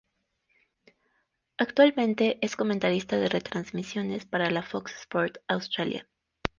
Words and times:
Actualmente 1.59 2.39
es 2.41 2.55
comentarista 2.55 3.17
de 3.19 3.29
retransmisiones 3.29 4.25
para 4.25 4.49
la 4.49 4.63
Fox 4.63 4.95
Sports 5.01 5.41
Australia. 5.47 6.09